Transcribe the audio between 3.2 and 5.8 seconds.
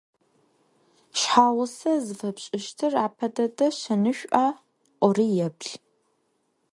дэдэ шэнышӏуа ӏори еплъ.